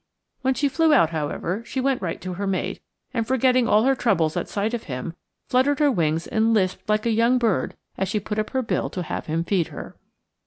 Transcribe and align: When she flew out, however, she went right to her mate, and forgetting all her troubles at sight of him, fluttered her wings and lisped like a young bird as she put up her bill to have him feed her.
When 0.41 0.55
she 0.55 0.67
flew 0.67 0.95
out, 0.95 1.11
however, 1.11 1.61
she 1.63 1.79
went 1.79 2.01
right 2.01 2.19
to 2.21 2.33
her 2.33 2.47
mate, 2.47 2.81
and 3.13 3.27
forgetting 3.27 3.67
all 3.67 3.83
her 3.83 3.93
troubles 3.93 4.35
at 4.35 4.49
sight 4.49 4.73
of 4.73 4.85
him, 4.85 5.13
fluttered 5.47 5.77
her 5.77 5.91
wings 5.91 6.25
and 6.25 6.55
lisped 6.55 6.89
like 6.89 7.05
a 7.05 7.11
young 7.11 7.37
bird 7.37 7.75
as 7.99 8.07
she 8.09 8.19
put 8.19 8.39
up 8.39 8.49
her 8.49 8.63
bill 8.63 8.89
to 8.89 9.03
have 9.03 9.27
him 9.27 9.43
feed 9.43 9.67
her. 9.67 9.95